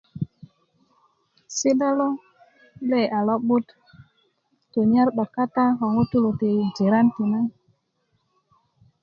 si'da 1.55 1.89
lo 1.99 2.09
lee 2.89 3.11
a 3.17 3.19
lo'but 3.27 3.65
tunyar 4.71 5.07
'dok 5.11 5.29
kata 5.35 5.63
ko 5.77 5.85
ŋutuu 5.95 6.29
ti 6.39 6.49
jiran 6.75 7.07
tina 7.15 7.39